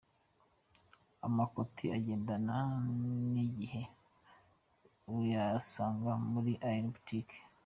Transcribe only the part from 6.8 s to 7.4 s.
Boutique.